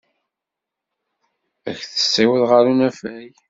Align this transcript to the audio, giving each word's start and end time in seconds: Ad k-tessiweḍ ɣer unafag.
Ad 1.69 1.75
k-tessiweḍ 1.79 2.41
ɣer 2.49 2.63
unafag. 2.71 3.33